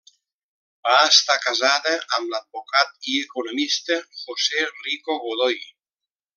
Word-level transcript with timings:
Va 0.87 0.95
estar 1.09 1.35
casada 1.43 1.93
amb 2.17 2.33
l'advocat 2.33 3.11
i 3.13 3.21
economista 3.27 4.01
José 4.25 4.67
Rico 4.73 5.23
Godoy. 5.29 5.65